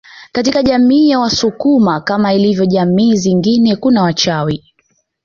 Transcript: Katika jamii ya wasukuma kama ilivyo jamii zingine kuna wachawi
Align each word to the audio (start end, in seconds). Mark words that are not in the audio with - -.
Katika 0.31 0.63
jamii 0.63 1.09
ya 1.09 1.19
wasukuma 1.19 2.01
kama 2.01 2.33
ilivyo 2.33 2.65
jamii 2.65 3.15
zingine 3.15 3.75
kuna 3.75 4.03
wachawi 4.03 4.63